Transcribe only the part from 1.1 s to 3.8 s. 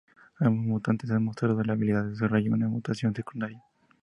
han mostrado la habilidad de desarrollar una mutación secundaria.